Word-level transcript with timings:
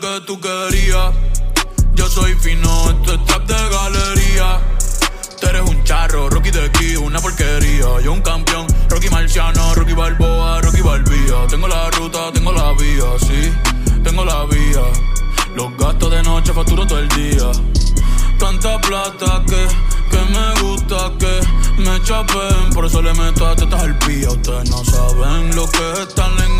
que 0.00 0.20
tú 0.26 0.40
querías. 0.40 1.12
Yo 1.94 2.08
soy 2.08 2.34
fino, 2.34 2.90
esto 2.90 3.14
es 3.14 3.24
trap 3.26 3.46
de 3.46 3.54
galería. 3.54 4.60
Tú 5.38 5.46
eres 5.46 5.62
un 5.62 5.84
charro, 5.84 6.30
Rocky 6.30 6.50
de 6.50 6.64
aquí, 6.64 6.96
una 6.96 7.20
porquería. 7.20 8.00
Yo 8.02 8.12
un 8.12 8.22
campeón, 8.22 8.66
Rocky 8.88 9.10
Marciano, 9.10 9.74
Rocky 9.74 9.92
Balboa, 9.92 10.60
Rocky 10.62 10.80
Balbía. 10.80 11.46
Tengo 11.48 11.68
la 11.68 11.90
ruta, 11.90 12.32
tengo 12.32 12.52
la 12.52 12.72
vía, 12.72 13.04
sí, 13.18 13.52
tengo 14.02 14.24
la 14.24 14.44
vía. 14.46 14.82
Los 15.54 15.76
gastos 15.76 16.10
de 16.10 16.22
noche 16.22 16.52
facturo 16.54 16.86
todo 16.86 16.98
el 16.98 17.08
día. 17.08 17.50
Tanta 18.38 18.80
plata 18.80 19.42
que, 19.46 19.66
que 20.10 20.22
me 20.32 20.60
gusta 20.62 21.12
que 21.18 21.40
me 21.82 22.02
chapen. 22.02 22.72
Por 22.72 22.86
eso 22.86 23.02
le 23.02 23.12
meto 23.12 23.46
a 23.46 23.54
tetas 23.54 23.82
al 23.82 23.98
pía. 23.98 24.30
Ustedes 24.30 24.70
no 24.70 24.82
saben 24.82 25.54
lo 25.54 25.68
que 25.70 25.92
es 25.92 25.98
estar 26.00 26.30
en 26.42 26.59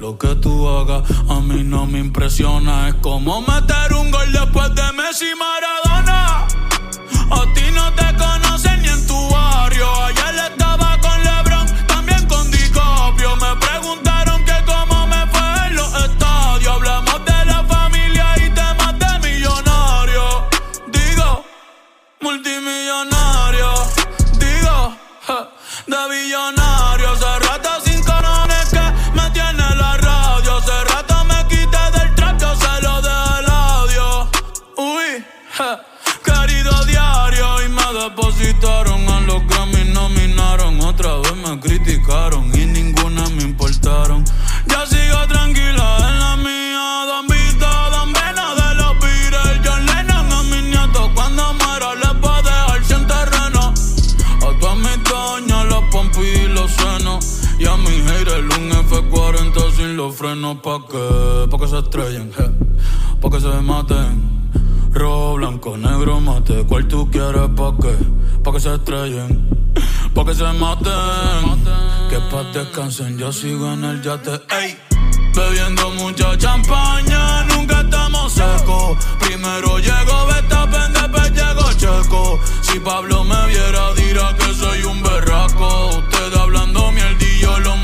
Lo 0.00 0.18
que 0.18 0.34
tú 0.36 0.68
hagas 0.68 1.02
a 1.28 1.40
mí 1.40 1.62
no 1.64 1.86
me 1.86 1.98
impresiona. 1.98 2.88
Es 2.88 2.94
como 2.96 3.40
meter 3.40 3.94
un 3.94 4.10
gol 4.10 4.32
después 4.32 4.74
de 4.74 4.92
Messi 4.92 5.26
y 5.26 5.34
Y 37.26 37.68
me 37.68 38.00
depositaron 38.00 39.08
a 39.08 39.20
los 39.20 39.46
Grammy, 39.46 39.84
nominaron. 39.92 40.78
Otra 40.82 41.16
vez 41.16 41.34
me 41.36 41.58
criticaron 41.58 42.52
y 42.54 42.66
ninguna 42.66 43.28
me 43.30 43.44
importaron. 43.44 44.22
Ya 44.66 44.84
sigo 44.86 45.26
tranquila 45.26 45.96
en 46.10 46.18
la 46.18 46.36
mía. 46.36 47.04
Don 47.06 47.26
Vito, 47.26 47.66
Don 47.92 48.12
Vena 48.12 48.54
de 48.54 48.74
los 48.74 48.98
Beatles. 49.00 49.60
John 49.64 49.86
Lennon 49.86 50.32
a 50.32 50.42
mis 50.42 50.64
nietos. 50.64 51.10
Cuando 51.14 51.54
muera 51.54 51.94
les 51.94 52.20
voy 52.20 52.30
a 52.30 52.42
dejar 52.42 52.84
sin 52.84 53.06
terreno. 53.06 53.72
A 54.42 54.60
todas 54.60 54.76
mis 54.76 55.04
doñas, 55.04 55.64
los 55.66 55.84
pompis 55.90 56.40
y 56.40 56.48
los 56.48 56.70
senos. 56.72 57.40
Y 57.58 57.66
a 57.66 57.76
mi 57.76 58.02
haters 58.02 58.56
un 58.58 58.70
F40 58.70 59.76
sin 59.76 59.96
los 59.96 60.14
frenos. 60.14 60.58
¿Pa' 60.58 60.84
qué? 60.90 61.48
Pa' 61.50 61.58
que 61.58 61.68
se 61.68 61.78
estrellen. 61.78 62.30
Pa' 63.22 63.30
que 63.30 63.40
se 63.40 63.48
maten. 63.62 64.33
Rojo, 64.94 65.34
blanco, 65.34 65.76
negro, 65.76 66.20
mate. 66.20 66.64
¿Cuál 66.68 66.86
tú 66.86 67.10
quieres? 67.10 67.48
¿Pa' 67.56 67.74
qué? 67.82 67.96
Pa' 68.42 68.52
que 68.52 68.60
se 68.60 68.74
estrellen. 68.74 69.48
Pa' 70.14 70.24
que 70.24 70.34
se 70.34 70.44
maten. 70.44 71.64
Que 72.08 72.18
pa' 72.30 72.44
descansen, 72.52 73.18
yo 73.18 73.32
sigo 73.32 73.72
en 73.72 73.84
el 73.84 74.02
yate. 74.02 74.40
Ey. 74.60 74.78
Bebiendo 75.34 75.90
mucha 75.90 76.38
champaña, 76.38 77.42
nunca 77.44 77.80
estamos 77.80 78.32
secos. 78.32 78.96
Primero 79.18 79.78
llegó 79.78 80.26
Betapen, 80.26 80.92
después 80.92 81.32
llegó 81.32 81.72
Checo. 81.72 82.38
Si 82.62 82.78
Pablo 82.78 83.24
me 83.24 83.46
viera, 83.48 83.92
dirá 83.94 84.32
que 84.36 84.54
soy 84.54 84.84
un 84.84 85.02
berraco. 85.02 85.88
Usted 85.98 86.34
hablando 86.38 86.84
los 86.84 86.92
míos 86.92 87.83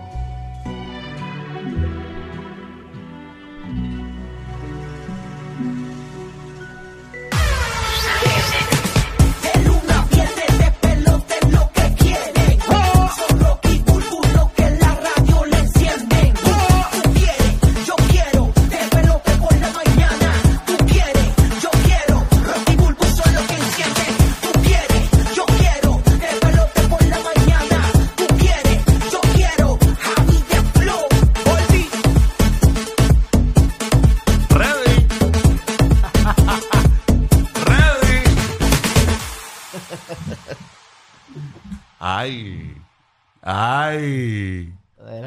Ay. 43.41 44.73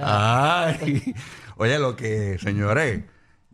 Ay. 0.02 1.14
Oye, 1.56 1.78
lo 1.78 1.96
que, 1.96 2.38
señores, 2.38 3.04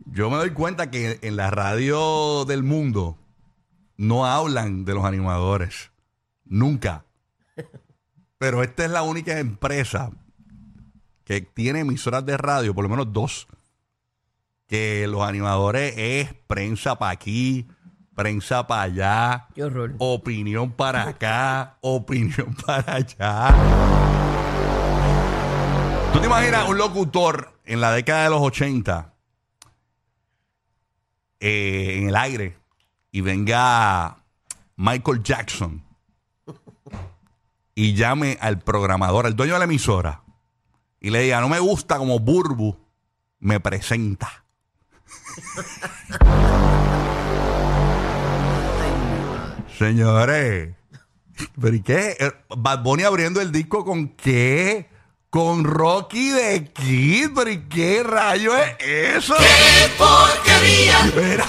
yo 0.05 0.29
me 0.29 0.37
doy 0.37 0.51
cuenta 0.51 0.89
que 0.91 1.19
en 1.21 1.35
la 1.35 1.51
radio 1.51 2.45
del 2.45 2.63
mundo 2.63 3.17
no 3.97 4.25
hablan 4.25 4.85
de 4.85 4.93
los 4.93 5.05
animadores. 5.05 5.91
Nunca. 6.45 7.05
Pero 8.37 8.63
esta 8.63 8.85
es 8.85 8.91
la 8.91 9.03
única 9.03 9.37
empresa 9.39 10.11
que 11.23 11.41
tiene 11.41 11.81
emisoras 11.81 12.25
de 12.25 12.37
radio, 12.37 12.73
por 12.73 12.83
lo 12.83 12.89
menos 12.89 13.13
dos, 13.13 13.47
que 14.67 15.05
los 15.07 15.21
animadores 15.21 15.93
es 15.95 16.33
prensa 16.47 16.97
para 16.97 17.11
aquí, 17.11 17.67
prensa 18.15 18.65
para 18.65 18.81
allá, 18.81 19.47
Qué 19.53 19.63
horror. 19.63 19.93
opinión 19.99 20.71
para 20.71 21.09
acá, 21.09 21.77
opinión 21.81 22.55
para 22.65 22.95
allá. 22.95 24.10
¿Tú 26.13 26.19
te 26.19 26.25
imaginas 26.25 26.67
un 26.67 26.77
locutor 26.77 27.57
en 27.63 27.79
la 27.79 27.93
década 27.93 28.25
de 28.25 28.29
los 28.31 28.41
80 28.41 29.13
eh, 31.39 31.95
en 31.97 32.09
el 32.09 32.15
aire 32.17 32.57
y 33.11 33.21
venga 33.21 34.17
Michael 34.75 35.23
Jackson 35.23 35.83
y 37.73 37.93
llame 37.93 38.37
al 38.41 38.59
programador, 38.59 39.25
al 39.25 39.37
dueño 39.37 39.53
de 39.53 39.59
la 39.59 39.65
emisora, 39.65 40.21
y 40.99 41.09
le 41.11 41.21
diga, 41.21 41.39
no 41.39 41.47
me 41.47 41.59
gusta 41.59 41.97
como 41.97 42.19
Burbu 42.19 42.77
me 43.39 43.61
presenta. 43.61 44.43
Señores, 49.79 50.75
¿pero 51.59 51.75
y 51.75 51.81
qué? 51.81 52.17
Eh, 52.19 52.31
Bad 52.55 52.83
Bunny 52.83 53.03
abriendo 53.03 53.41
el 53.41 53.51
disco 53.51 53.83
con 53.85 54.09
qué? 54.09 54.90
Con 55.31 55.63
Rocky 55.63 56.29
de 56.31 56.73
Kid, 56.73 57.29
pero 57.33 57.49
¿y 57.49 57.59
qué 57.69 58.03
rayo 58.03 58.51
es 58.53 58.75
eso? 59.15 59.33
¡Qué 59.39 59.89
porquería! 59.97 61.09
Mira, 61.15 61.45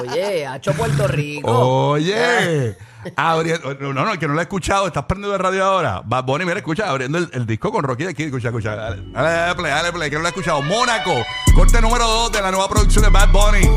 Oye, 0.00 0.46
ha 0.46 0.56
hecho 0.56 0.72
Puerto 0.72 1.06
Rico. 1.06 1.50
Oye, 1.50 2.78
abriendo, 3.14 3.74
no, 3.74 3.92
no, 3.92 4.12
el 4.12 4.18
que 4.18 4.26
no 4.26 4.32
lo 4.32 4.40
he 4.40 4.44
escuchado, 4.44 4.86
estás 4.86 5.04
prendiendo 5.04 5.34
el 5.36 5.42
radio 5.42 5.66
ahora. 5.66 6.00
Bad 6.02 6.24
Bunny, 6.24 6.46
mira, 6.46 6.56
escucha, 6.56 6.88
abriendo 6.88 7.18
el, 7.18 7.28
el 7.30 7.44
disco 7.44 7.70
con 7.70 7.84
Rocky 7.84 8.04
de 8.04 8.14
Kid, 8.14 8.24
escucha, 8.24 8.48
escucha. 8.48 8.74
Dale, 8.74 9.02
dale, 9.12 9.54
play, 9.56 9.70
dale 9.70 9.92
play, 9.92 10.08
que 10.08 10.16
no 10.16 10.22
lo 10.22 10.28
he 10.28 10.30
escuchado. 10.30 10.62
Mónaco, 10.62 11.22
corte 11.54 11.78
número 11.82 12.08
2 12.08 12.32
de 12.32 12.40
la 12.40 12.50
nueva 12.50 12.70
producción 12.70 13.04
de 13.04 13.10
Bad 13.10 13.28
Bunny. 13.32 13.68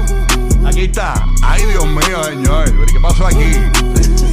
Aquí 0.65 0.85
está. 0.85 1.21
Ay, 1.43 1.65
Dios 1.65 1.85
mío, 1.85 2.23
señor. 2.23 2.63
Pero, 2.63 2.85
¿Qué 2.85 2.99
pasó 3.01 3.27
aquí? 3.27 4.26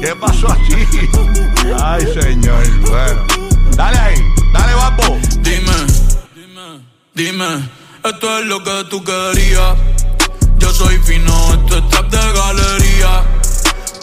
¿Qué 0.00 0.14
pasó 0.16 0.52
aquí? 0.52 0.86
Ay, 1.82 2.02
señor. 2.12 2.80
Bueno. 2.80 3.26
Dale 3.76 3.98
ahí, 3.98 4.34
dale, 4.52 4.74
Bambo. 4.74 5.18
Dime, 5.40 5.72
dime, 6.34 6.80
dime, 7.14 7.68
esto 8.04 8.38
es 8.38 8.46
lo 8.46 8.62
que 8.62 8.84
tú 8.90 9.02
querías. 9.02 9.76
Yo 10.58 10.70
soy 10.72 10.98
fino, 10.98 11.54
esto 11.54 11.78
es 11.78 11.88
trap 11.88 12.10
de 12.10 12.32
galería. 12.32 13.24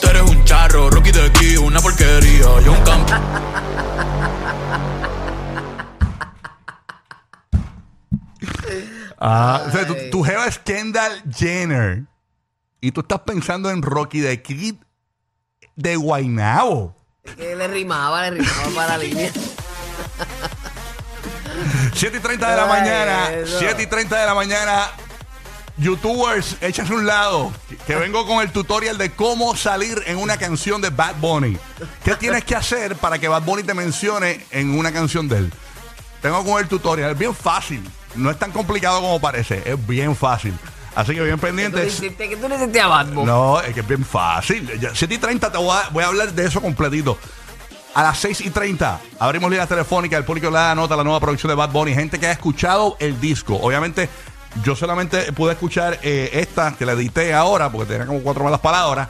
Tú 0.01 0.07
eres 0.07 0.23
un 0.23 0.43
charro, 0.43 0.89
Rocky 0.89 1.11
de 1.11 1.25
aquí, 1.25 1.57
una 1.57 1.79
porquería. 1.79 2.61
Yo 2.65 2.73
un 2.73 2.83
campeón. 2.83 3.21
Ah, 9.19 9.63
o 9.67 9.71
sea, 9.71 9.85
tu, 9.85 9.95
tu 10.09 10.23
jeva 10.23 10.47
es 10.47 10.57
Kendall 10.59 11.23
Jenner. 11.31 12.05
Y 12.81 12.91
tú 12.91 13.01
estás 13.01 13.19
pensando 13.19 13.69
en 13.69 13.83
Rocky 13.83 14.19
de 14.19 14.41
Kid 14.41 14.75
de 15.75 15.95
Guaynabo. 15.95 16.95
Que 17.37 17.55
le 17.55 17.67
rimaba, 17.67 18.29
le 18.29 18.31
rimaba 18.41 18.69
para 18.75 18.97
la 18.97 19.03
línea. 19.03 19.31
7 21.93 22.17
y 22.17 22.19
30 22.19 22.49
de 22.49 22.55
la 22.55 22.63
Ay, 22.63 22.69
mañana. 22.69 23.31
eso. 23.33 23.59
7 23.59 23.83
y 23.83 23.87
30 23.87 24.19
de 24.19 24.25
la 24.25 24.33
mañana. 24.35 24.87
YouTubers, 25.77 26.57
échase 26.61 26.93
un 26.93 27.05
lado. 27.05 27.51
Que, 27.69 27.75
que 27.77 27.95
vengo 27.95 28.25
con 28.27 28.41
el 28.41 28.51
tutorial 28.51 28.97
de 28.97 29.11
cómo 29.11 29.55
salir 29.55 30.01
en 30.05 30.17
una 30.17 30.37
canción 30.37 30.81
de 30.81 30.89
Bad 30.89 31.15
Bunny. 31.15 31.57
¿Qué 32.03 32.15
tienes 32.15 32.43
que 32.43 32.55
hacer 32.55 32.95
para 32.95 33.19
que 33.19 33.27
Bad 33.27 33.43
Bunny 33.43 33.63
te 33.63 33.73
mencione 33.73 34.45
en 34.51 34.77
una 34.77 34.91
canción 34.91 35.27
de 35.27 35.37
él? 35.39 35.53
Tengo 36.21 36.43
con 36.43 36.59
el 36.61 36.67
tutorial. 36.67 37.11
Es 37.11 37.17
bien 37.17 37.33
fácil. 37.35 37.87
No 38.15 38.29
es 38.29 38.37
tan 38.37 38.51
complicado 38.51 38.99
como 39.01 39.19
parece. 39.19 39.63
Es 39.65 39.87
bien 39.87 40.15
fácil. 40.15 40.53
Así 40.95 41.13
que 41.15 41.21
bien 41.23 41.35
¿Qué 41.39 41.47
tú 41.47 41.55
le 41.55 41.63
pendientes. 41.63 41.93
hiciste? 41.99 42.29
¿Qué 42.29 42.35
tú 42.37 42.49
le 42.49 42.55
hiciste 42.55 42.81
a 42.81 42.87
Batman? 42.87 43.25
No, 43.25 43.61
es 43.61 43.73
que 43.73 43.79
es 43.79 43.87
bien 43.87 44.03
fácil. 44.03 44.79
Ya, 44.79 44.91
7 44.93 45.13
y 45.13 45.17
30 45.17 45.51
te 45.51 45.57
voy 45.57 45.69
a, 45.69 45.89
voy 45.89 46.03
a 46.03 46.07
hablar 46.07 46.33
de 46.33 46.45
eso 46.45 46.61
completito. 46.61 47.17
A 47.93 48.03
las 48.03 48.19
6 48.19 48.41
y 48.41 48.49
30 48.49 48.99
abrimos 49.19 49.49
líneas 49.49 49.67
telefónicas. 49.69 50.17
El 50.19 50.25
público 50.25 50.47
le 50.49 50.55
da 50.57 50.75
nota 50.75 50.93
a 50.93 50.97
la 50.97 51.03
nueva 51.03 51.19
producción 51.19 51.49
de 51.49 51.55
Bad 51.55 51.71
Bunny. 51.71 51.93
Gente 51.93 52.19
que 52.19 52.27
ha 52.27 52.31
escuchado 52.31 52.95
el 52.99 53.19
disco. 53.21 53.55
Obviamente, 53.55 54.09
yo 54.63 54.75
solamente 54.75 55.31
pude 55.33 55.53
escuchar 55.53 55.97
eh, 56.03 56.29
esta 56.33 56.75
que 56.77 56.85
la 56.85 56.93
edité 56.93 57.33
ahora 57.33 57.69
porque 57.71 57.91
tenía 57.93 58.05
como 58.07 58.21
cuatro 58.21 58.43
malas 58.43 58.59
palabras. 58.59 59.07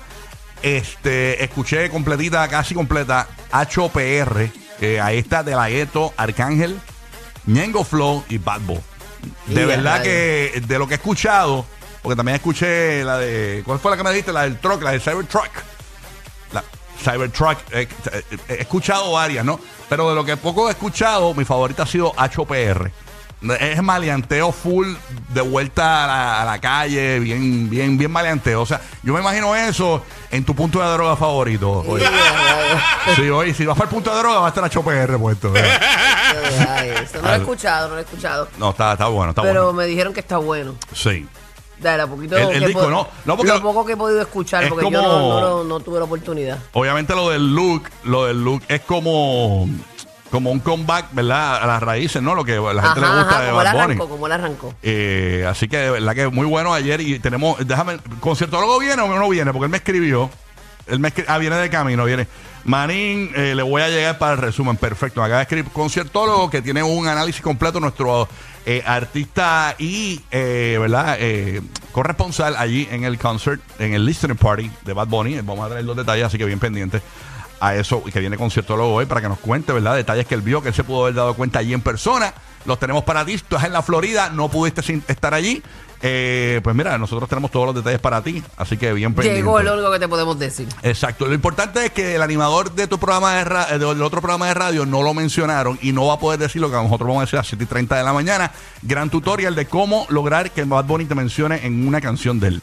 Este, 0.62 1.44
escuché 1.44 1.90
completita, 1.90 2.48
casi 2.48 2.76
completa, 2.76 3.28
HOPR. 3.52 4.52
eh, 4.82 5.00
ahí 5.02 5.18
está 5.18 5.42
De 5.44 5.56
La 5.56 5.70
Ghetto, 5.70 6.14
Arcángel, 6.18 6.80
Ñengo 7.48 7.84
Flow 7.84 8.24
y 8.30 8.38
Bad 8.38 8.62
Boy. 8.62 8.80
De 9.48 9.66
verdad 9.66 10.02
que 10.02 10.62
de 10.66 10.80
lo 10.80 10.88
que 10.88 10.96
he 10.96 10.98
escuchado, 10.98 11.66
porque 12.02 12.16
también 12.16 12.36
escuché 12.36 13.04
la 13.04 13.18
de. 13.18 13.62
¿Cuál 13.66 13.80
fue 13.80 13.92
la 13.92 13.98
que 13.98 14.04
me 14.04 14.10
dijiste? 14.10 14.34
La 14.34 14.44
del 14.44 14.58
truck, 14.58 14.82
la 14.82 14.92
del 14.92 15.02
Cybertruck. 15.02 15.50
La 16.54 16.64
Cybertruck. 17.04 17.58
eh, 17.72 17.88
eh, 18.12 18.24
he 18.48 18.54
escuchado 18.62 19.12
varias, 19.12 19.46
¿no? 19.46 19.60
Pero 19.90 20.10
de 20.10 20.16
lo 20.16 20.24
que 20.26 20.38
poco 20.38 20.68
he 20.68 20.72
escuchado, 20.72 21.34
mi 21.34 21.46
favorita 21.46 21.84
ha 21.84 21.88
sido 21.88 22.14
HOPR. 22.18 22.92
Es 23.60 23.82
maleanteo 23.82 24.52
full 24.52 24.88
de 25.30 25.42
vuelta 25.42 26.04
a 26.04 26.08
la, 26.08 26.42
a 26.44 26.46
la 26.46 26.62
calle, 26.62 27.20
bien, 27.20 27.70
bien, 27.70 27.98
bien 27.98 28.12
maleanteo. 28.12 28.62
O 28.62 28.66
sea, 28.68 28.80
yo 29.02 29.14
me 29.14 29.20
imagino 29.20 29.56
eso 29.56 30.04
en 30.30 30.46
tu 30.46 30.54
punto 30.56 30.80
de 30.80 30.94
droga 30.94 31.16
favorito. 31.16 31.84
Oye. 31.88 32.06
Sí, 33.16 33.30
oye, 33.30 33.54
si 33.54 33.66
vas 33.66 33.76
para 33.76 33.90
el 33.90 33.96
punto 33.96 34.12
de 34.12 34.20
droga, 34.20 34.40
va 34.40 34.46
a 34.46 34.50
estar 34.50 35.20
puesto. 35.20 35.56
¿eh? 35.56 35.64
Ay, 36.70 36.90
eso 37.04 37.22
no 37.22 37.28
lo 37.28 37.34
he 37.34 37.38
escuchado, 37.38 37.88
no 37.90 37.94
lo 37.96 38.00
he 38.00 38.04
escuchado. 38.04 38.48
No, 38.58 38.70
está, 38.72 38.94
está 38.94 39.08
bueno, 39.08 39.32
está 39.32 39.42
Pero 39.42 39.66
bueno. 39.66 39.74
me 39.74 39.86
dijeron 39.86 40.14
que 40.14 40.20
está 40.20 40.38
bueno. 40.38 40.76
Sí. 40.94 41.28
Dale, 41.80 42.04
a 42.04 42.08
poquito 42.08 42.38
El- 42.38 42.66
disco, 42.66 42.90
no. 42.90 43.08
No, 43.26 43.36
porque 43.38 43.52
lo 43.52 43.62
poco 43.62 43.84
que 43.86 43.94
he 43.94 43.98
podido 43.98 44.22
escuchar, 44.22 44.64
es 44.64 44.70
porque 44.70 44.90
yo 44.90 45.02
no, 45.02 45.64
no 45.64 45.80
tuve 45.80 45.98
la 45.98 46.06
oportunidad. 46.06 46.60
Obviamente 46.74 47.16
lo 47.16 47.30
del 47.30 47.56
look, 47.56 47.90
lo 48.04 48.26
del 48.26 48.44
look 48.44 48.62
es 48.68 48.82
como, 48.82 49.68
como 50.32 50.50
un 50.50 50.60
comeback, 50.62 51.08
¿verdad? 51.12 51.62
A 51.62 51.68
las 51.68 51.84
raíces, 51.84 52.22
¿no? 52.24 52.34
Lo 52.36 52.44
que 52.46 52.56
a 52.56 52.74
la 52.74 52.82
gente 52.82 53.02
le 53.02 53.08
gusta 53.08 53.22
ajá, 53.30 53.42
de 53.42 53.52
Bad 53.52 53.72
Bunny. 53.74 53.84
arrancó, 53.84 54.10
como 54.10 54.26
él 54.28 54.32
arrancó. 54.32 54.74
Eh, 54.82 55.46
así 55.48 55.68
que 55.68 55.78
de 55.78 55.90
verdad 55.92 56.16
que 56.16 56.28
muy 56.30 56.46
bueno 56.48 56.74
ayer 56.74 57.02
y 57.02 57.20
tenemos, 57.20 57.58
déjame, 57.68 58.00
¿conciertólogo 58.22 58.80
viene 58.80 59.02
o 59.02 59.08
no 59.20 59.30
viene? 59.30 59.52
Porque 59.52 59.66
él 59.66 59.72
me 59.72 59.78
escribió, 59.78 60.30
él 60.88 61.00
me 61.00 61.14
escri- 61.14 61.26
ah, 61.28 61.38
viene 61.38 61.58
de 61.58 61.70
camino, 61.70 62.06
viene. 62.06 62.28
Manín, 62.64 63.32
eh, 63.36 63.54
le 63.56 63.64
voy 63.64 63.82
a 63.82 63.90
llegar 63.90 64.20
para 64.20 64.34
el 64.34 64.38
resumen, 64.38 64.78
perfecto. 64.78 65.22
Acaba 65.24 65.38
de 65.40 65.44
escribir 65.44 65.72
conciertólogo 65.72 66.50
que 66.50 66.62
tiene 66.62 66.84
un 66.84 67.08
análisis 67.08 67.42
completo, 67.42 67.80
nuestro 67.80 68.30
eh, 68.68 68.84
artista 68.86 69.76
y, 69.80 70.22
eh, 70.30 70.78
¿verdad? 70.80 71.18
Eh, 71.20 71.62
corresponsal 71.92 72.56
allí 72.56 72.88
en 72.92 73.04
el 73.04 73.18
concert, 73.18 73.60
en 73.80 73.96
el 73.96 74.06
listening 74.06 74.38
party 74.38 74.70
de 74.86 74.94
Bad 74.94 75.08
Bunny. 75.08 75.42
Vamos 75.42 75.66
a 75.66 75.70
traer 75.70 75.86
los 75.86 75.98
detalles, 75.98 76.26
así 76.26 76.38
que 76.38 76.46
bien 76.46 76.60
pendientes 76.60 77.02
a 77.62 77.76
eso 77.76 78.04
y 78.06 78.12
que 78.12 78.20
viene 78.20 78.36
conciertólogo 78.38 78.94
hoy 78.96 79.06
para 79.06 79.22
que 79.22 79.30
nos 79.30 79.40
cuente, 79.40 79.72
¿verdad? 79.72 79.96
Detalles 79.96 80.26
que 80.26 80.36
él 80.36 80.42
vio, 80.42 80.62
que 80.62 80.70
él 80.70 80.74
se 80.76 80.84
pudo 80.84 81.04
haber 81.04 81.14
dado 81.16 81.34
cuenta 81.36 81.60
allí 81.60 81.74
en 81.74 81.82
persona. 81.82 82.34
Los 82.66 82.78
tenemos 82.80 83.04
para 83.06 83.24
ti. 83.24 83.34
Tú 83.38 83.56
estás 83.56 83.64
en 83.66 83.74
la 83.74 83.82
Florida, 83.82 84.30
no 84.32 84.50
pudiste 84.50 84.82
sin- 84.82 85.04
estar 85.08 85.34
allí. 85.34 85.64
Eh, 86.04 86.62
pues 86.64 86.76
mira, 86.76 86.98
nosotros 86.98 87.30
tenemos 87.30 87.52
todos 87.52 87.68
los 87.68 87.76
detalles 87.76 88.00
para 88.00 88.24
ti, 88.24 88.44
así 88.58 88.76
que 88.76 88.92
bien 88.92 89.14
pendiente. 89.14 89.40
Llegó 89.40 89.62
lo 89.62 89.76
único 89.76 89.92
que 89.92 90.00
te 90.00 90.08
podemos 90.08 90.40
decir. 90.40 90.68
Exacto. 90.82 91.28
Lo 91.28 91.36
importante 91.36 91.86
es 91.86 91.92
que 91.92 92.16
el 92.16 92.24
animador 92.24 92.72
de 92.74 92.88
tu 92.88 92.98
programa 92.98 93.36
de 93.36 93.44
ra- 93.44 93.68
eh, 93.70 93.78
del 93.78 94.02
otro 94.02 94.20
programa 94.20 94.48
de 94.48 94.56
radio 94.56 94.86
no 94.88 95.04
lo 95.04 95.14
mencionaron 95.14 95.78
y 95.84 95.92
no 95.92 96.08
va 96.08 96.16
a 96.16 96.20
poder 96.20 96.40
decir 96.40 96.60
lo 96.60 96.70
que 96.72 96.76
nosotros 96.78 97.08
vamos 97.08 97.22
a 97.22 97.26
decir 97.26 97.38
a 97.38 97.42
las 97.42 97.48
7 97.50 97.64
y 97.66 97.68
30 97.68 97.96
de 97.98 98.04
la 98.04 98.14
mañana. 98.14 98.52
Gran 98.82 99.12
tutorial 99.12 99.54
de 99.54 99.68
cómo 99.68 100.08
lograr 100.10 100.50
que 100.50 100.64
Bad 100.64 100.86
Bunny 100.86 101.06
te 101.06 101.14
mencione 101.14 101.64
en 101.68 101.88
una 101.88 102.02
canción 102.02 102.40
de 102.40 102.48
él. 102.48 102.62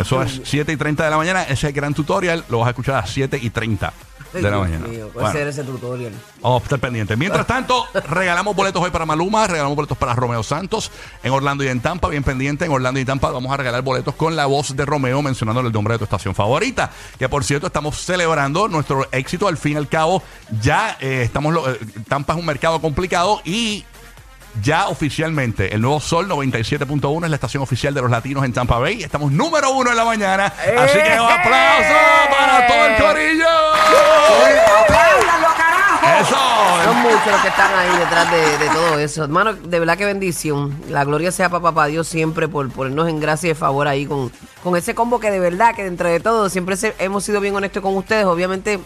Eso 0.00 0.20
es 0.22 0.40
7 0.44 0.72
y 0.72 0.76
30 0.76 1.04
de 1.04 1.10
la 1.10 1.18
mañana. 1.18 1.42
Ese 1.44 1.70
gran 1.70 1.94
tutorial. 1.94 2.44
Lo 2.48 2.58
vas 2.58 2.66
a 2.66 2.70
escuchar 2.70 2.94
a 2.96 3.00
las 3.02 3.10
7 3.10 3.38
y 3.40 3.50
30 3.50 3.92
de 4.42 4.50
la 4.50 4.58
mañana. 4.58 4.86
mío, 4.86 5.10
¿cuál 5.12 5.24
Bueno. 5.24 5.32
será 5.38 5.50
ese 5.50 5.64
tutorial? 5.64 6.12
Vamos 6.40 6.62
a 6.62 6.64
estar 6.64 6.78
pendientes. 6.78 7.16
Mientras 7.18 7.46
tanto, 7.46 7.86
regalamos 8.08 8.54
boletos 8.56 8.82
hoy 8.82 8.90
para 8.90 9.04
Maluma, 9.06 9.46
regalamos 9.46 9.76
boletos 9.76 9.98
para 9.98 10.14
Romeo 10.14 10.42
Santos 10.42 10.90
en 11.22 11.32
Orlando 11.32 11.64
y 11.64 11.68
en 11.68 11.80
Tampa. 11.80 12.08
Bien 12.08 12.22
pendiente, 12.22 12.64
en 12.64 12.72
Orlando 12.72 12.98
y 13.00 13.04
Tampa 13.04 13.30
vamos 13.30 13.52
a 13.52 13.56
regalar 13.56 13.82
boletos 13.82 14.14
con 14.14 14.34
la 14.36 14.46
voz 14.46 14.74
de 14.76 14.84
Romeo 14.84 15.22
mencionándole 15.22 15.68
el 15.68 15.72
nombre 15.74 15.94
de 15.94 15.98
tu 15.98 16.04
estación 16.04 16.34
favorita. 16.34 16.90
Que 17.18 17.28
por 17.28 17.44
cierto, 17.44 17.66
estamos 17.66 17.96
celebrando 18.00 18.68
nuestro 18.68 19.06
éxito. 19.12 19.48
Al 19.48 19.56
fin 19.56 19.72
y 19.72 19.76
al 19.76 19.88
cabo, 19.88 20.22
ya 20.60 20.96
eh, 21.00 21.22
estamos. 21.24 21.52
lo- 21.52 21.70
eh, 21.70 21.78
Tampa 22.08 22.32
es 22.34 22.38
un 22.38 22.46
mercado 22.46 22.80
complicado 22.80 23.40
y. 23.44 23.84
Ya 24.60 24.88
oficialmente, 24.88 25.74
el 25.74 25.80
nuevo 25.80 25.98
Sol 25.98 26.28
97.1 26.28 27.24
es 27.24 27.30
la 27.30 27.36
estación 27.36 27.62
oficial 27.62 27.94
de 27.94 28.02
los 28.02 28.10
latinos 28.10 28.44
en 28.44 28.52
Tampa 28.52 28.78
Bay. 28.78 29.02
Estamos 29.02 29.32
número 29.32 29.70
uno 29.70 29.90
en 29.90 29.96
la 29.96 30.04
mañana. 30.04 30.46
Así 30.46 30.98
que 30.98 31.20
un 31.20 31.30
aplauso 31.30 31.94
para 32.30 32.66
todo 32.66 32.86
el 32.86 32.96
corillo. 32.96 33.48
Eso. 36.20 36.36
Son 36.84 36.96
muchos 36.98 37.26
los 37.26 37.40
que 37.40 37.48
están 37.48 37.70
ahí 37.78 37.98
detrás 37.98 38.30
de, 38.30 38.58
de 38.58 38.68
todo 38.70 38.98
eso. 38.98 39.24
Hermano, 39.24 39.54
de 39.54 39.78
verdad 39.80 39.96
que 39.96 40.04
bendición. 40.04 40.78
La 40.90 41.04
gloria 41.04 41.32
sea 41.32 41.48
para 41.48 41.62
papá 41.62 41.86
Dios 41.86 42.06
siempre 42.08 42.48
por 42.48 42.70
ponernos 42.70 43.08
en 43.08 43.20
gracia 43.20 43.50
y 43.50 43.54
favor 43.54 43.88
ahí 43.88 44.04
con, 44.06 44.30
con 44.62 44.76
ese 44.76 44.94
combo 44.94 45.18
que 45.18 45.30
de 45.30 45.40
verdad 45.40 45.74
que 45.74 45.84
dentro 45.84 46.08
de 46.08 46.20
todo 46.20 46.48
siempre 46.50 46.76
se- 46.76 46.94
hemos 46.98 47.24
sido 47.24 47.40
bien 47.40 47.54
honestos 47.56 47.82
con 47.82 47.96
ustedes. 47.96 48.26
Obviamente 48.26 48.78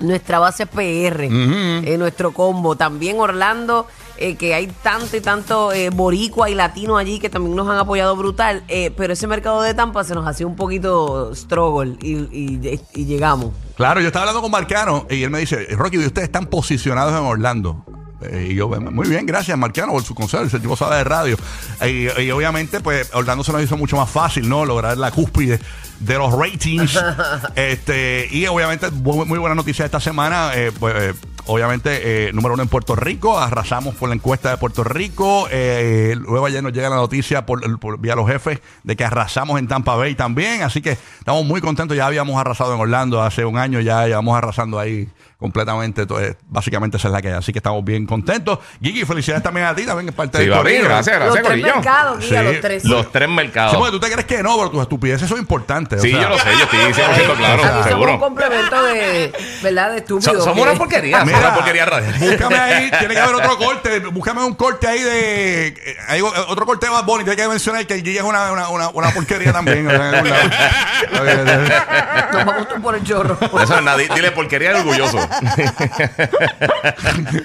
nuestra 0.00 0.38
base 0.38 0.64
es 0.64 0.68
PR, 0.68 1.24
eh, 1.24 1.96
nuestro 1.98 2.32
combo. 2.32 2.76
También 2.76 3.18
Orlando, 3.20 3.86
eh, 4.18 4.36
que 4.36 4.54
hay 4.54 4.66
tanto 4.82 5.16
y 5.16 5.20
tanto 5.20 5.72
eh, 5.72 5.90
boricua 5.90 6.50
y 6.50 6.54
latino 6.54 6.96
allí 6.96 7.18
que 7.18 7.28
también 7.30 7.56
nos 7.56 7.68
han 7.68 7.78
apoyado 7.78 8.14
brutal. 8.16 8.62
eh, 8.68 8.90
pero 8.96 9.12
ese 9.12 9.26
mercado 9.26 9.62
de 9.62 9.74
Tampa 9.74 10.04
se 10.04 10.14
nos 10.14 10.26
hacía 10.26 10.46
un 10.46 10.56
poquito 10.56 11.34
struggle 11.34 11.96
y, 12.00 12.12
y- 12.16 12.80
y 12.94 13.04
llegamos. 13.06 13.50
Claro, 13.76 14.00
yo 14.00 14.06
estaba 14.08 14.22
hablando 14.24 14.42
con 14.42 14.50
Marcano 14.50 15.06
y 15.10 15.22
él 15.22 15.30
me 15.30 15.40
dice, 15.40 15.66
Rocky, 15.72 15.98
ustedes 15.98 16.26
están 16.28 16.46
posicionados 16.46 17.12
en 17.12 17.26
Orlando. 17.26 17.84
Eh, 18.30 18.48
y 18.50 18.54
yo, 18.54 18.68
muy 18.68 19.08
bien, 19.08 19.26
gracias, 19.26 19.56
Marquiano, 19.58 19.92
por 19.92 20.02
su 20.04 20.14
consejo. 20.14 20.42
Ese 20.44 20.60
tipo 20.60 20.76
sabe 20.76 20.96
de 20.96 21.04
radio. 21.04 21.36
Y, 21.86 22.08
y 22.22 22.30
obviamente, 22.30 22.80
pues, 22.80 23.10
Orlando 23.14 23.44
se 23.44 23.52
nos 23.52 23.62
hizo 23.62 23.76
mucho 23.76 23.96
más 23.96 24.10
fácil, 24.10 24.48
¿no? 24.48 24.64
Lograr 24.64 24.96
la 24.98 25.10
cúspide 25.10 25.60
de 26.00 26.18
los 26.18 26.32
ratings. 26.32 26.98
este 27.56 28.28
Y 28.30 28.46
obviamente, 28.46 28.90
muy 28.90 29.38
buena 29.38 29.54
noticia 29.54 29.84
esta 29.84 30.00
semana. 30.00 30.52
eh, 30.54 30.72
pues, 30.78 30.94
eh, 30.96 31.14
Obviamente, 31.46 32.28
eh, 32.28 32.32
número 32.32 32.54
uno 32.54 32.62
en 32.62 32.70
Puerto 32.70 32.96
Rico, 32.96 33.38
arrasamos 33.38 33.94
por 33.96 34.08
la 34.08 34.14
encuesta 34.14 34.48
de 34.50 34.56
Puerto 34.56 34.82
Rico. 34.82 35.46
eh, 35.50 36.16
luego 36.18 36.46
ayer 36.46 36.62
nos 36.62 36.72
llega 36.72 36.88
la 36.88 36.96
noticia 36.96 37.44
por, 37.44 37.78
por- 37.78 38.00
vía 38.00 38.16
los 38.16 38.26
jefes 38.26 38.60
de 38.82 38.96
que 38.96 39.04
arrasamos 39.04 39.58
en 39.58 39.68
Tampa 39.68 39.94
Bay 39.94 40.14
también. 40.14 40.62
Así 40.62 40.80
que 40.80 40.96
estamos 41.18 41.44
muy 41.44 41.60
contentos. 41.60 41.98
Ya 41.98 42.06
habíamos 42.06 42.40
arrasado 42.40 42.74
en 42.74 42.80
Orlando 42.80 43.22
hace 43.22 43.44
un 43.44 43.58
año, 43.58 43.80
ya 43.80 44.06
llevamos 44.06 44.34
arrasando 44.38 44.78
ahí 44.78 45.06
completamente. 45.44 46.06
todo, 46.06 46.20
básicamente 46.48 46.96
esa 46.96 47.08
es 47.08 47.12
la 47.12 47.20
que 47.20 47.28
hay. 47.28 47.34
Así 47.34 47.52
que 47.52 47.58
estamos 47.58 47.84
bien 47.84 48.06
contentos. 48.06 48.60
Gigi, 48.80 49.04
felicidades 49.04 49.42
también 49.42 49.66
a 49.66 49.74
ti, 49.74 49.84
también 49.84 50.08
es 50.08 50.14
parte 50.14 50.38
Sí, 50.38 50.46
del 50.46 50.56
corillo. 50.56 50.84
gracias, 50.84 51.18
Los 51.18 51.34
gracias, 51.34 51.52
tres 51.52 51.62
mercados, 51.74 52.18
guía, 52.20 52.40
Sí. 52.40 52.44
los 52.46 52.60
tres. 52.62 52.84
Los 52.86 53.12
tres 53.12 53.28
mercados. 53.28 53.72
Sí, 53.72 53.76
porque 53.78 53.92
tú 53.92 54.00
te 54.00 54.10
crees 54.10 54.24
que 54.26 54.42
no, 54.42 54.56
pero 54.56 54.70
tus 54.70 54.80
estupideces 54.80 55.28
son 55.28 55.38
importantes. 55.38 55.98
o 55.98 56.02
Sí, 56.02 56.12
sea. 56.12 56.22
yo 56.22 56.28
lo 56.30 56.38
sé, 56.38 56.48
yo 56.56 56.64
estoy 56.64 56.78
100% 56.94 57.34
claro, 57.36 57.62
somos 57.62 57.76
un 57.76 57.84
seguro. 57.84 58.18
complemento 58.20 58.82
de, 58.84 59.32
¿verdad? 59.62 59.90
De 59.92 59.98
So- 59.98 60.04
estúpidos. 60.18 60.44
somos 60.44 60.66
una 60.66 60.74
porquería, 60.78 61.20
somos 61.20 61.34
una 61.38 61.54
porquería 61.54 61.84
radial. 61.84 62.14
Búscame 62.18 62.56
ahí, 62.58 62.90
tiene 62.98 63.14
que 63.14 63.20
haber 63.20 63.34
otro 63.34 63.58
corte. 63.58 63.98
Búscame 64.00 64.42
un 64.44 64.54
corte 64.54 64.86
ahí 64.86 65.00
de. 65.02 65.74
hay 66.08 66.22
otro 66.22 66.64
corte 66.64 66.86
de 66.86 66.92
Bad 66.92 67.04
Bunny. 67.04 67.24
Tiene 67.24 67.36
que 67.42 67.48
mencionar 67.48 67.86
que 67.86 67.94
el 67.94 68.02
Gigi 68.02 68.16
es 68.16 68.22
una, 68.24 68.50
una, 68.50 68.68
una, 68.70 68.88
una 68.88 69.10
porquería 69.10 69.52
también. 69.52 69.86
o 69.86 69.90
sea. 69.90 70.22
Nos 72.32 72.44
vamos 72.44 72.68
tú 72.68 72.80
por 72.80 72.94
el 72.94 73.04
chorro. 73.04 73.36
Eso 73.40 73.62
es 73.76 73.82
nada, 73.82 73.96
di- 73.98 74.08
dile 74.14 74.30
porquería 74.32 74.72
de 74.72 74.80
orgulloso. 74.80 75.18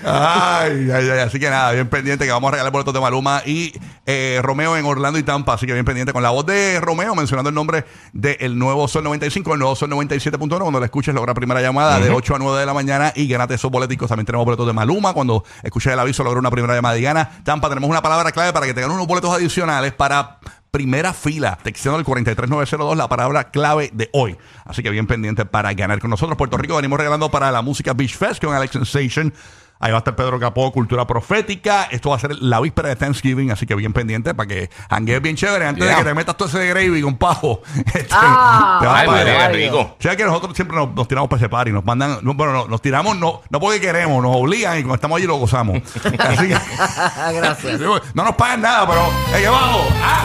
Ay, 0.04 0.90
ay, 0.92 1.10
ay, 1.10 1.20
así 1.20 1.40
que 1.40 1.50
nada, 1.50 1.72
bien 1.72 1.88
pendiente 1.88 2.26
que 2.26 2.32
vamos 2.32 2.50
a 2.50 2.52
regalar 2.52 2.72
boletos 2.72 2.94
de 2.94 3.00
Maluma 3.00 3.42
y 3.46 3.74
eh, 4.06 4.40
Romeo 4.42 4.78
en 4.78 4.86
Orlando 4.86 5.20
y 5.20 5.24
Tampa. 5.24 5.54
Así 5.54 5.66
que 5.66 5.74
bien 5.74 5.86
pendiente 5.86 6.14
con 6.14 6.24
la 6.24 6.30
voz 6.30 6.46
de 6.46 6.80
Romeo 6.80 7.16
mencionando 7.16 7.50
el 7.50 7.56
nombre 7.56 7.86
del 8.14 8.58
nuevo 8.58 8.88
Sol 8.88 9.04
95, 9.04 9.54
el 9.54 9.60
nuevo 9.60 9.76
Sol 9.76 9.90
97.1. 9.90 10.60
Cuando 10.60 10.80
lo 10.80 10.86
escuches, 10.86 11.14
logra 11.14 11.34
primera 11.34 11.62
llamada 11.62 12.00
de 12.00 12.10
8 12.10 12.36
a 12.36 12.40
9 12.40 12.60
de 12.60 12.66
la 12.66 12.74
mañana 12.74 13.14
y 13.16 13.28
gánate 13.28 13.56
esos 13.56 13.72
boleticos. 13.72 14.08
También 14.10 14.26
tenemos 14.26 14.46
boletos 14.46 14.66
de 14.68 14.74
Maluma. 14.74 15.14
Cuando 15.14 15.44
escuches 15.64 15.94
el 15.94 16.00
aviso, 16.00 16.24
logra 16.24 16.40
una 16.40 16.52
primera 16.52 16.76
llamada 16.76 16.98
y 16.98 17.02
gana. 17.02 17.30
Tampa, 17.44 17.70
tenemos 17.70 17.90
una 17.90 18.02
palabra 18.02 18.32
clave 18.32 18.54
para 18.54 18.66
que 18.66 18.74
te 18.74 18.82
ganen 18.82 18.96
unos 18.96 19.08
boletos 19.08 19.34
adicionales 19.34 19.94
para 19.94 20.40
primera 20.72 21.14
fila, 21.14 21.58
textando 21.62 21.98
el 22.00 22.06
43902, 22.06 22.98
la 22.98 23.08
palabra 23.08 23.52
clave 23.52 23.90
de 23.94 24.10
hoy. 24.14 24.38
Así 24.66 24.84
que 24.84 24.90
bien 24.90 25.08
pendiente 25.08 25.46
para 25.46 25.74
ganar 25.74 26.00
con 26.00 26.10
nosotros. 26.10 26.38
Puerto 26.38 26.58
Rico 26.58 26.76
venimos 26.76 26.98
regalando 26.98 27.32
para 27.32 27.52
la 27.52 27.62
música 27.62 27.94
Beach 27.94 28.16
Fest 28.16 28.44
con 28.44 28.54
Alex 28.54 28.74
Sensation. 28.74 29.34
Ahí 29.82 29.92
va 29.92 29.98
a 29.98 30.00
estar 30.00 30.16
Pedro 30.16 30.40
Capó, 30.40 30.72
Cultura 30.74 31.08
Profética. 31.08 31.84
Esto 31.90 32.10
va 32.10 32.18
a 32.18 32.20
ser 32.20 32.36
la 32.42 32.60
víspera 32.60 32.90
de 32.90 32.96
Thanksgiving, 32.98 33.52
así 33.52 33.66
que 33.66 33.76
bien 33.76 33.94
pendiente 33.94 34.34
para 34.36 34.48
que 34.48 34.70
hanguees 34.90 35.22
bien 35.22 35.36
chévere 35.38 35.66
antes 35.68 35.86
Yeah. 35.86 35.96
de 35.98 36.04
que 36.04 36.10
te 36.10 36.14
metas 36.14 36.36
todo 36.36 36.50
ese 36.50 36.68
gravy 36.68 37.02
con 37.02 37.16
pavo. 37.18 37.62
Este, 37.86 38.08
Ah, 38.12 38.78
te 38.82 38.88
vas 38.88 39.08
a 39.08 39.46
Ay, 39.48 39.54
rico. 39.54 39.80
O 39.80 39.96
sea 40.00 40.16
que 40.18 40.26
nosotros 40.26 40.54
siempre 40.56 40.76
nos, 40.78 40.94
nos 40.94 41.08
tiramos 41.08 41.30
para 41.30 41.40
ese 41.42 41.50
party, 41.50 41.72
nos 41.72 41.86
mandan, 41.86 42.20
no, 42.22 42.34
bueno, 42.34 42.52
no, 42.54 42.68
nos 42.68 42.82
tiramos 42.82 43.18
no, 43.18 43.42
no 43.50 43.60
porque 43.60 43.80
queremos, 43.80 44.22
nos 44.22 44.36
obligan 44.36 44.78
y 44.78 44.82
cuando 44.82 44.96
estamos 44.96 45.18
allí 45.18 45.28
lo 45.28 45.36
gozamos. 45.38 45.78
Así 46.20 46.48
que 46.50 46.58
Gracias. 47.34 47.80
no 47.80 48.24
nos 48.24 48.36
pagan 48.36 48.62
nada, 48.62 48.86
pero 48.88 49.02
¡eh, 49.38 49.42
que 49.42 49.48
vamos! 49.50 49.88
¡Ah! 50.04 50.24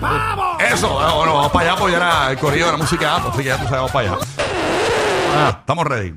¡Vamos! 0.00 0.62
Eso, 0.62 0.88
bueno, 0.92 1.34
vamos 1.34 1.52
para 1.52 1.62
allá 1.64 1.72
a 1.72 1.76
apoyar 1.76 2.02
al 2.02 2.38
corrido 2.38 2.66
de 2.66 2.72
la 2.72 2.78
música, 2.78 3.16
así 3.16 3.38
que 3.38 3.44
ya 3.44 3.56
tú 3.56 3.64
sabes, 3.64 3.70
vamos 3.76 3.92
para 3.92 4.08
allá. 4.12 4.18
Ah, 5.36 5.56
estamos 5.60 5.86
ready. 5.86 6.14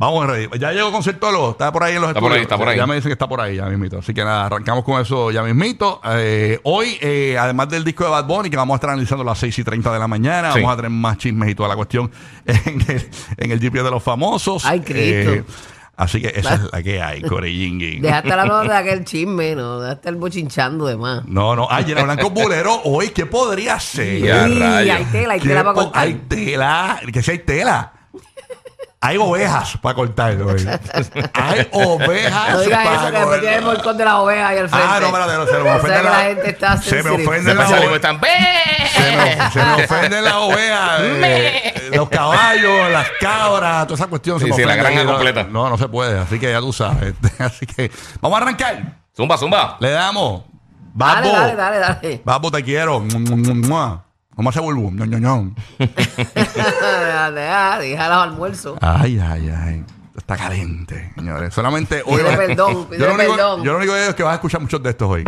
Vamos 0.00 0.28
ready. 0.28 0.46
Ya 0.60 0.70
llegó 0.70 0.92
Concertólogo, 0.92 1.50
está 1.50 1.72
por 1.72 1.82
ahí 1.82 1.96
en 1.96 2.00
los 2.02 2.10
Está 2.10 2.20
por 2.20 2.30
ahí, 2.32 2.42
está 2.42 2.56
por 2.56 2.68
ahí. 2.68 2.76
Ya 2.76 2.86
me 2.86 2.94
dicen 2.94 3.08
que 3.08 3.14
está 3.14 3.26
por 3.28 3.40
ahí, 3.40 3.56
ya 3.56 3.64
mismito. 3.66 3.98
Así 3.98 4.14
que 4.14 4.22
nada, 4.22 4.46
arrancamos 4.46 4.84
con 4.84 5.00
eso 5.02 5.32
ya 5.32 5.42
mismito. 5.42 6.00
Eh, 6.04 6.60
hoy, 6.62 6.96
eh, 7.00 7.36
además 7.36 7.68
del 7.68 7.82
disco 7.82 8.04
de 8.04 8.10
Bad 8.10 8.24
Bunny, 8.26 8.48
que 8.48 8.56
vamos 8.56 8.74
a 8.74 8.76
estar 8.76 8.90
analizando 8.90 9.22
a 9.22 9.26
las 9.26 9.38
6 9.40 9.58
y 9.58 9.64
30 9.64 9.92
de 9.92 9.98
la 9.98 10.06
mañana, 10.06 10.52
Sí. 10.52 10.60
vamos 10.60 10.72
a 10.72 10.76
tener 10.76 10.92
más 10.92 11.18
chismes 11.18 11.50
y 11.50 11.56
toda 11.56 11.68
la 11.68 11.74
cuestión 11.74 12.12
en 12.46 12.80
el, 12.88 13.10
en 13.38 13.50
el 13.50 13.58
GPS 13.58 13.82
de 13.82 13.90
los 13.90 14.00
famosos. 14.00 14.64
Ay, 14.64 14.82
Cristo. 14.82 15.32
Eh, 15.32 15.44
así 15.96 16.20
que 16.22 16.28
esa 16.28 16.54
es 16.54 16.60
la 16.72 16.80
que 16.80 17.02
hay, 17.02 17.20
Coreyingui. 17.22 17.98
Dejaste 17.98 18.28
la 18.28 18.44
nota 18.44 18.68
de 18.68 18.76
aquel 18.76 19.04
chisme, 19.04 19.56
¿no? 19.56 19.80
Dejaste 19.80 20.10
el 20.10 20.14
bochinchando 20.14 20.86
de 20.86 20.96
más. 20.96 21.24
No, 21.26 21.56
no. 21.56 21.66
Ay, 21.68 21.82
Llena 21.86 22.04
Blanco 22.04 22.30
Bulero, 22.30 22.82
hoy, 22.84 23.08
¿qué 23.08 23.26
podría 23.26 23.80
ser? 23.80 24.22
Rayos. 24.22 24.96
hay 24.96 25.04
tela, 25.06 25.34
hay 25.34 25.40
¿Qué 25.40 25.48
tela 25.48 25.64
para 25.64 25.74
cortar. 25.74 26.02
Hay 26.04 26.14
tela. 26.28 27.00
Que 27.12 27.20
si 27.20 27.32
hay 27.32 27.38
tela. 27.40 27.94
Hay 29.00 29.16
ovejas 29.16 29.76
para 29.80 29.94
cortar. 29.94 30.36
güey. 30.36 30.66
Hay 31.34 31.68
ovejas 31.72 32.50
No 32.52 32.60
digas 32.62 32.84
para 32.84 32.96
eso, 32.96 33.04
que 33.04 33.10
después 33.12 33.24
cortar. 33.24 33.40
tiene 33.40 33.56
el 33.56 33.64
balcón 33.64 33.96
de 33.96 34.04
las 34.04 34.14
ovejas 34.14 34.50
ahí 34.50 34.58
al 34.58 34.68
frente. 34.68 34.88
Ah, 34.90 34.98
no, 35.00 35.06
espérate, 35.06 35.32
no, 35.36 35.46
se 35.46 35.52
me 35.52 35.58
O 35.60 35.62
sea 35.64 35.76
ofende 35.76 35.96
que 35.98 36.02
la 36.02 36.18
gente 36.20 36.50
está 36.50 36.76
Se 36.78 36.96
me 36.96 37.02
sensible. 37.02 37.22
y 37.22 37.26
ovejas. 37.28 37.94
están. 37.94 38.20
Se 38.20 39.16
me, 39.16 39.50
se 39.52 39.62
me 39.64 39.84
ofenden 39.84 40.24
las 40.24 40.34
ovejas, 40.34 41.00
eh, 41.02 41.90
los 41.94 42.08
caballos, 42.08 42.90
las 42.90 43.06
cabras, 43.20 43.86
toda 43.86 43.94
esa 43.94 44.06
cuestión. 44.08 44.40
se 44.40 44.46
Sí, 44.46 44.50
me 44.50 44.56
sí, 44.56 44.62
la 44.64 44.72
ofende. 44.72 44.82
granja 44.90 45.04
No, 45.04 45.12
completa. 45.12 45.44
No, 45.44 45.70
no 45.70 45.78
se 45.78 45.88
puede. 45.88 46.18
Así 46.18 46.40
que 46.40 46.50
ya 46.50 46.58
tú 46.60 46.72
sabes. 46.72 47.14
Así 47.38 47.66
que 47.66 47.90
vamos 48.20 48.38
a 48.40 48.42
arrancar. 48.42 48.82
Zumba, 49.16 49.38
zumba. 49.38 49.76
Le 49.78 49.90
damos. 49.92 50.42
Dale, 50.94 51.28
Babo. 51.28 51.38
dale, 51.40 51.54
dale, 51.54 51.78
dale. 51.78 52.22
Babo, 52.24 52.50
te 52.50 52.64
quiero. 52.64 53.04
¿Cómo 54.38 54.50
hace 54.50 54.60
Bulbu? 54.60 54.92
Ño, 54.92 55.04
ño, 55.04 55.18
ño. 55.18 55.50
Deja, 55.80 57.78
deja 57.80 58.08
los 58.08 58.18
almuerzos. 58.18 58.78
Ay, 58.80 59.18
ay, 59.20 59.50
ay. 59.50 59.84
Está 60.16 60.36
caliente, 60.36 61.10
señores. 61.16 61.52
Solamente 61.52 62.04
hoy. 62.06 62.18
Pide 62.22 62.32
a- 62.34 62.36
perdón, 62.36 62.72
yo, 62.72 62.88
pide 62.88 62.98
lo 63.00 63.14
único, 63.14 63.32
perdón. 63.34 63.64
yo 63.64 63.72
lo 63.72 63.78
único 63.78 63.92
que 63.94 63.98
digo 63.98 64.10
es 64.10 64.14
que 64.14 64.22
vas 64.22 64.30
a 64.30 64.34
escuchar 64.36 64.60
muchos 64.60 64.80
de 64.80 64.90
estos 64.90 65.08
hoy. 65.10 65.24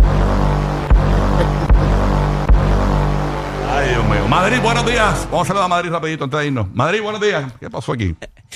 Ay, 3.68 3.88
Dios 3.88 4.04
mío. 4.04 4.28
Madrid, 4.28 4.60
buenos 4.62 4.86
días. 4.86 5.26
Vamos 5.28 5.42
a 5.42 5.48
saludar 5.48 5.64
a 5.64 5.68
Madrid 5.68 5.90
rapidito 5.90 6.22
antes 6.22 6.38
de 6.38 6.46
irnos. 6.46 6.68
Madrid, 6.72 7.02
buenos 7.02 7.20
días. 7.20 7.52
¿Qué 7.58 7.68
pasó 7.68 7.90
aquí? 7.90 8.14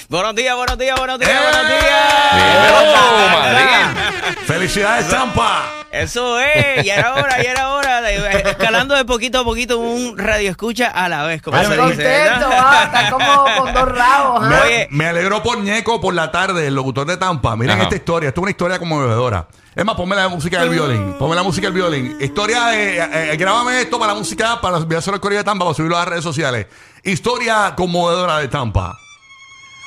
Buenos 0.09 0.37
días, 0.37 0.55
buenos 0.55 0.79
días, 0.79 0.97
buenos 0.97 1.19
días, 1.19 1.33
¡Eh! 1.33 1.39
buenos 1.43 1.67
días. 1.69 2.35
Dímelo, 2.37 3.39
Madrid. 3.41 4.39
¡Felicidades, 4.47 5.09
Champa! 5.11 5.84
Eso 6.03 6.41
es, 6.41 6.85
ya 6.85 6.95
era 6.97 7.15
hora, 7.15 7.43
ya 7.43 7.51
era 7.53 7.69
hora. 7.71 8.11
escalando 8.11 8.95
de 8.95 9.05
poquito 9.05 9.41
a 9.41 9.45
poquito 9.45 9.79
un 9.79 10.19
radio 10.19 10.51
escucha 10.51 10.89
a 10.89 11.09
la 11.09 11.25
vez, 11.25 11.43
como 11.43 11.57
se 11.57 11.65
dice. 11.65 11.79
contento, 11.79 12.49
¿verdad? 12.49 12.51
ah, 12.61 12.83
estás 12.85 13.11
como 13.13 13.45
con 13.59 13.75
dos 13.75 13.89
rabos. 13.89 14.49
Me, 14.49 14.55
¿ah? 14.55 14.63
Oye. 14.65 14.89
me 14.91 15.07
alegró 15.07 15.43
por 15.43 15.59
Ñeco 15.61 16.01
por 16.01 16.15
la 16.15 16.31
tarde, 16.31 16.67
el 16.67 16.75
locutor 16.75 17.07
de 17.07 17.17
Tampa. 17.17 17.57
Miren 17.57 17.77
Ajá. 17.77 17.83
esta 17.85 17.97
historia. 17.97 18.29
Esto 18.29 18.41
es 18.41 18.43
una 18.43 18.51
historia 18.51 18.79
conmovedora. 18.79 19.47
Es 19.75 19.85
más, 19.85 19.97
ponme 19.97 20.15
la 20.15 20.29
música 20.29 20.61
del 20.61 20.69
violín. 20.71 21.15
Ponme 21.19 21.35
la 21.35 21.43
música 21.43 21.67
del 21.67 21.75
violín. 21.75 22.17
Historia 22.21 22.67
de. 22.67 22.99
eh, 22.99 23.33
eh, 23.33 23.37
grábame 23.37 23.81
esto 23.81 23.99
para 23.99 24.13
la 24.13 24.19
música, 24.19 24.61
para 24.61 24.77
enviárselo 24.79 25.15
al 25.15 25.21
Correo 25.21 25.39
de 25.39 25.45
Tampa, 25.45 25.65
para 25.65 25.75
subirlo 25.75 25.97
a 25.97 26.01
las 26.01 26.09
redes 26.09 26.25
sociales. 26.25 26.67
Historia 27.03 27.75
conmovedora 27.77 28.39
de 28.39 28.49
Tampa. 28.49 28.97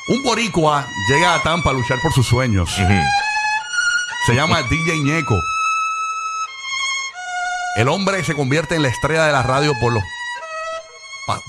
Un 0.09 0.23
boricua 0.23 0.85
llega 1.09 1.35
a 1.35 1.41
Tampa 1.41 1.69
a 1.69 1.73
luchar 1.73 1.97
por 2.01 2.11
sus 2.13 2.25
sueños. 2.27 2.69
Se 4.25 4.33
llama 4.35 4.61
DJ 4.63 4.97
Ñeco. 5.03 5.35
El 7.77 7.89
hombre 7.89 8.23
se 8.23 8.33
convierte 8.33 8.73
en 8.73 8.81
la 8.81 8.87
estrella 8.87 9.27
de 9.27 9.31
la 9.31 9.43
radio 9.43 9.71
por 9.79 9.93
los 9.93 10.03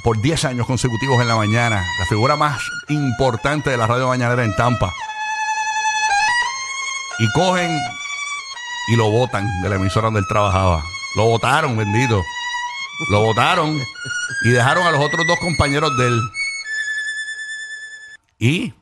por 0.02 0.20
10 0.20 0.44
años 0.44 0.66
consecutivos 0.66 1.22
en 1.22 1.28
la 1.28 1.36
mañana. 1.36 1.82
La 1.98 2.04
figura 2.04 2.36
más 2.36 2.60
importante 2.88 3.70
de 3.70 3.78
la 3.78 3.86
radio 3.86 4.08
mañanera 4.08 4.44
en 4.44 4.54
Tampa. 4.54 4.92
Y 7.18 7.32
cogen 7.32 7.74
y 8.88 8.96
lo 8.96 9.10
botan 9.10 9.62
de 9.62 9.70
la 9.70 9.76
emisora 9.76 10.08
donde 10.08 10.20
él 10.20 10.26
trabajaba. 10.28 10.84
Lo 11.16 11.24
votaron, 11.24 11.78
bendito. 11.78 12.22
Lo 13.08 13.22
votaron 13.22 13.80
y 14.44 14.50
dejaron 14.50 14.86
a 14.86 14.90
los 14.90 15.00
otros 15.00 15.26
dos 15.26 15.38
compañeros 15.38 15.96
de 15.96 16.08
él. 16.08 16.20
Y 18.38 18.74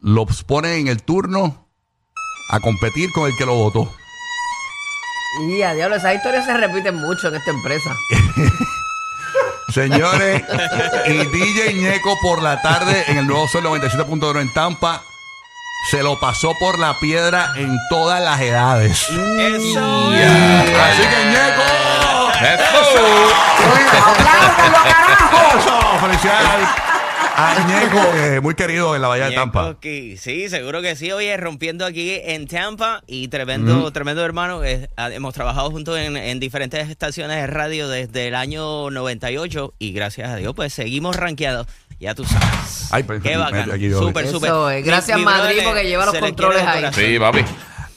los 0.00 0.44
ponen 0.44 0.82
en 0.82 0.88
el 0.88 1.02
turno 1.02 1.66
a 2.50 2.60
competir 2.60 3.10
con 3.12 3.28
el 3.28 3.36
que 3.36 3.46
lo 3.46 3.54
votó. 3.54 3.92
Y 5.40 5.62
a 5.62 5.74
diablo, 5.74 5.96
esas 5.96 6.14
historias 6.14 6.44
se 6.44 6.54
repiten 6.56 6.96
mucho 6.96 7.28
en 7.28 7.36
esta 7.36 7.50
empresa. 7.50 7.90
Señores, 9.68 10.42
y 11.06 11.26
DJ 11.26 11.74
Ñeco 11.74 12.18
por 12.20 12.42
la 12.42 12.60
tarde 12.60 13.04
en 13.06 13.16
el 13.16 13.26
nuevo 13.26 13.48
Sol 13.48 13.64
97.1 13.64 14.42
en 14.42 14.52
Tampa 14.52 15.02
se 15.90 16.02
lo 16.02 16.20
pasó 16.20 16.56
por 16.58 16.78
la 16.78 17.00
piedra 17.00 17.52
en 17.56 17.76
todas 17.88 18.22
las 18.22 18.40
edades. 18.40 19.08
Eso 19.08 20.10
Así 20.10 21.02
que 21.02 21.24
Ñeco. 21.24 21.62
Eso. 22.42 23.42
¡Apláudalo, 24.06 24.82
carajo! 24.84 25.58
¡Eso! 25.58 25.98
Felicidades 26.00 26.91
a 27.36 27.66
Ñeco, 27.66 27.98
eh, 28.16 28.40
muy 28.40 28.54
querido 28.54 28.94
en 28.94 29.02
la 29.02 29.08
Bahía 29.08 29.28
de 29.28 29.34
Tampa. 29.34 29.76
Sí, 29.82 30.48
seguro 30.48 30.82
que 30.82 30.96
sí. 30.96 31.10
Oye, 31.12 31.36
rompiendo 31.36 31.84
aquí 31.86 32.18
en 32.24 32.46
Tampa 32.46 33.02
y 33.06 33.28
tremendo, 33.28 33.90
tremendo 33.92 34.24
hermano. 34.24 34.64
eh, 34.64 34.88
ah, 34.96 35.10
hemos 35.12 35.34
trabajado 35.34 35.70
juntos 35.70 35.98
en, 35.98 36.16
en 36.16 36.40
diferentes 36.40 36.88
estaciones 36.88 37.36
de 37.38 37.46
radio 37.46 37.88
desde 37.88 38.28
el 38.28 38.34
año 38.34 38.90
98 38.90 39.74
y 39.78 39.92
gracias 39.92 40.30
a 40.30 40.36
Dios, 40.36 40.54
pues 40.54 40.72
seguimos 40.72 41.16
rankeados. 41.16 41.66
Ya 42.00 42.14
tú 42.14 42.24
sabes. 42.24 42.88
Ay, 42.90 43.04
pero- 43.04 43.22
Qué 43.22 43.36
bacano. 43.36 43.72
aquí 43.74 43.88
yo- 43.88 43.98
Súper, 44.00 44.26
súper. 44.28 44.50
es. 44.78 44.84
Gracias, 44.84 45.16
Mi- 45.16 45.24
mi 45.24 45.30
Madrid, 45.30 45.60
porque 45.64 45.84
lleva 45.86 46.04
los 46.06 46.16
controles 46.16 46.62
ahí. 46.66 46.84
Sí, 46.92 47.18
papi. 47.18 47.44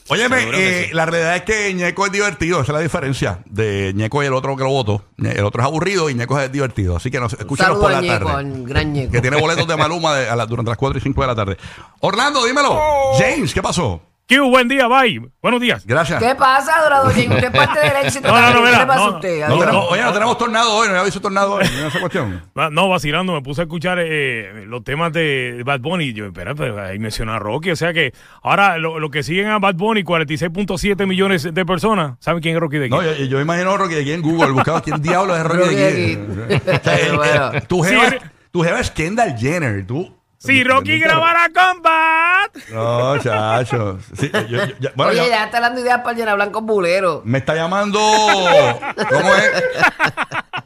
Óyeme, 0.08 0.36
eh, 0.54 0.86
sí. 0.88 0.94
la 0.94 1.06
realidad 1.06 1.36
es 1.36 1.42
que 1.42 1.74
Ñeco 1.74 2.06
es 2.06 2.12
divertido, 2.12 2.60
esa 2.60 2.72
es 2.72 2.74
la 2.76 2.80
diferencia 2.80 3.40
de 3.46 3.92
Ñeco 3.94 4.22
y 4.22 4.26
el 4.26 4.34
otro 4.34 4.56
que 4.56 4.62
lo 4.64 4.70
voto. 4.70 5.04
El 5.18 5.44
otro 5.44 5.62
es 5.62 5.66
aburrido 5.66 6.08
y 6.10 6.14
Ñeco 6.14 6.38
es 6.40 6.50
divertido. 6.52 6.96
Así 6.96 7.10
que 7.10 7.18
nos, 7.20 7.32
escúchanos 7.32 7.78
por 7.78 7.90
la 7.90 8.00
Ñeco, 8.00 8.26
tarde. 8.26 8.30
al 8.40 8.64
gran 8.66 8.92
Ñeco. 8.92 9.12
Que 9.12 9.20
tiene 9.20 9.40
boletos 9.40 9.66
de 9.66 9.76
Maluma 9.76 10.14
de- 10.16 10.28
a 10.28 10.36
la- 10.36 10.46
durante 10.46 10.70
las 10.70 10.78
4 10.78 10.98
y 10.98 11.02
5 11.02 11.20
de 11.22 11.26
la 11.26 11.34
tarde. 11.34 11.56
Orlando, 12.00 12.44
dímelo. 12.44 12.78
James, 13.18 13.52
¿qué 13.52 13.62
pasó? 13.62 14.00
Q, 14.28 14.50
buen 14.50 14.66
día, 14.66 14.88
bye. 14.88 15.22
Buenos 15.40 15.60
días. 15.60 15.86
Gracias. 15.86 16.20
¿Qué 16.20 16.34
pasa, 16.34 16.80
Dorado 16.82 17.10
es 17.10 17.26
parte 17.52 17.78
del 17.78 17.92
éxito. 18.04 18.26
No, 18.26 18.40
no, 18.40 18.48
no. 18.54 18.54
¿Qué 18.54 18.66
mira, 18.66 18.78
le 18.80 18.86
pasa 18.86 18.98
no, 18.98 19.04
a 19.04 19.14
usted? 19.14 19.48
No 19.48 19.58
tenemos, 19.60 19.86
oye, 19.88 20.02
no 20.02 20.12
tenemos 20.12 20.38
tornado 20.38 20.74
hoy, 20.74 20.86
no 20.88 20.92
había 20.94 21.04
visto 21.04 21.20
tornado 21.20 21.52
hoy. 21.54 21.64
No 21.80 21.86
esa 21.86 22.00
cuestión. 22.00 22.42
No, 22.72 22.88
vacilando, 22.88 23.32
me 23.34 23.42
puse 23.42 23.60
a 23.60 23.64
escuchar 23.64 23.98
eh, 24.00 24.64
los 24.66 24.82
temas 24.82 25.12
de 25.12 25.62
Bad 25.64 25.78
Bunny. 25.78 26.12
Yo, 26.12 26.26
espera, 26.26 26.56
pero 26.56 26.82
ahí 26.84 26.98
menciona 26.98 27.36
a 27.36 27.38
Rocky. 27.38 27.70
O 27.70 27.76
sea 27.76 27.92
que 27.92 28.12
ahora 28.42 28.78
lo, 28.78 28.98
lo 28.98 29.10
que 29.12 29.22
siguen 29.22 29.46
a 29.46 29.60
Bad 29.60 29.76
Bunny, 29.76 30.02
46.7 30.02 31.06
millones 31.06 31.44
de 31.54 31.64
personas. 31.64 32.16
¿Saben 32.18 32.42
quién 32.42 32.56
es 32.56 32.60
Rocky 32.60 32.78
de 32.78 32.88
No, 32.88 32.98
quién? 32.98 33.14
yo, 33.14 33.24
yo 33.26 33.40
imagino 33.40 33.76
Rocky 33.76 33.94
de 33.94 34.00
aquí 34.00 34.12
en 34.12 34.22
Google, 34.22 34.50
buscaba 34.50 34.80
quién 34.82 35.00
diablos 35.00 35.38
es 35.38 35.44
Rocky 35.44 35.58
Rocky 35.60 35.74
de 35.76 35.82
de 35.82 35.88
aquí. 35.92 36.12
aquí. 36.12 36.70
O 36.80 36.82
sea, 36.82 36.98
eh, 36.98 37.12
Bueno. 37.16 37.52
eh, 37.54 37.60
Tu 37.68 37.80
jeva, 37.80 38.10
Sí, 38.10 38.16
tu 38.50 38.64
jeva 38.64 38.80
es 38.80 38.90
Kendall 38.90 39.38
Jenner, 39.38 39.86
tú. 39.86 40.15
Si 40.38 40.62
Rocky 40.62 40.98
grabara 40.98 41.48
Combat. 41.52 42.54
No, 42.70 43.18
chacho. 43.18 43.98
Sí, 44.18 44.30
yo- 44.32 44.42
yo- 44.66 44.66
yo- 44.78 44.90
bueno, 44.94 45.12
Oye, 45.12 45.28
ya 45.30 45.44
está 45.44 45.60
dando 45.60 45.80
ideas 45.80 46.00
para 46.02 46.16
llenar 46.16 46.36
blanco 46.36 46.60
bulero. 46.60 47.22
me 47.24 47.38
está 47.38 47.54
llamando. 47.54 47.98
¿Cómo 47.98 49.34
es? 49.34 49.50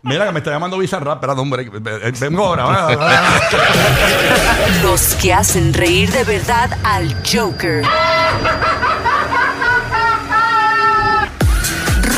Mira 0.02 0.26
que 0.26 0.32
me 0.32 0.38
está 0.40 0.50
llamando 0.50 0.76
Bizarrap. 0.78 1.14
Espera, 1.22 1.34
hombre. 1.34 1.62
eh, 1.72 2.12
Vengo 2.20 2.44
ahora. 2.46 2.88
Los 4.82 5.14
que 5.16 5.32
hacen 5.32 5.72
reír 5.72 6.10
de 6.10 6.24
verdad 6.24 6.70
al 6.84 7.14
Joker. 7.24 7.84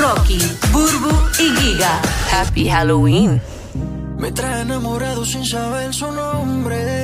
Rocky, 0.01 0.41
Burbu 0.73 1.29
y 1.39 1.55
Giga. 1.57 2.01
Happy 2.33 2.69
Halloween. 2.69 3.41
Me 4.19 4.31
trae 4.33 4.63
enamorado 4.63 5.25
sin 5.25 5.45
saber 5.45 5.93
su 5.93 6.11
nombre. 6.13 7.01